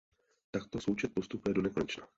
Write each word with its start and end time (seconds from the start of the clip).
Takto 0.51 0.81
součet 0.81 1.13
postupuje 1.13 1.53
do 1.53 1.61
nekonečna. 1.61 2.07